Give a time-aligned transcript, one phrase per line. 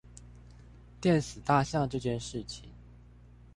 [0.99, 2.71] 電死大象這件事情